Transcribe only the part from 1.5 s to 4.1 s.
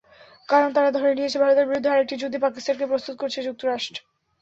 বিরুদ্ধে আরেকটি যুদ্ধে পাকিস্তানকে প্রস্তুত করছে যুক্তরাষ্ট্র।